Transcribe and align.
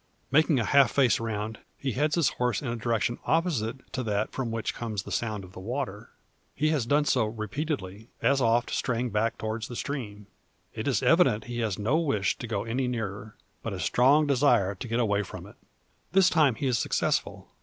Making 0.31 0.59
a 0.59 0.65
half 0.65 0.89
face 0.89 1.19
round, 1.19 1.59
he 1.77 1.91
heads 1.91 2.15
his 2.15 2.29
horse 2.29 2.59
in 2.59 2.69
a 2.69 2.75
direction 2.75 3.19
opposite 3.27 3.93
to 3.93 4.01
that 4.01 4.31
from 4.31 4.49
which 4.49 4.73
comes 4.73 5.03
the 5.03 5.11
sound 5.11 5.43
of 5.43 5.51
the 5.53 5.59
water. 5.59 6.09
He 6.55 6.69
has 6.69 6.87
done 6.87 7.05
so 7.05 7.25
repeatedly, 7.25 8.09
as 8.19 8.41
oft 8.41 8.71
straying 8.71 9.11
back 9.11 9.37
towards 9.37 9.67
the 9.67 9.75
stream. 9.75 10.25
It 10.73 10.87
is 10.87 11.03
evident 11.03 11.43
he 11.43 11.59
has 11.59 11.77
no 11.77 11.99
wish 11.99 12.35
to 12.39 12.47
go 12.47 12.63
any 12.63 12.87
nearer; 12.87 13.35
but 13.61 13.73
a 13.73 13.79
strong 13.79 14.25
desire 14.25 14.73
to 14.73 14.87
get 14.87 14.99
away 14.99 15.21
from 15.21 15.45
it. 15.45 15.57
This 16.13 16.31
time 16.31 16.55
he 16.55 16.65
is 16.65 16.79
successful. 16.79 17.49